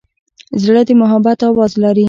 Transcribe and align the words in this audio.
زړه 0.63 0.81
د 0.87 0.89
محبت 1.01 1.39
آواز 1.49 1.71
لري. 1.83 1.99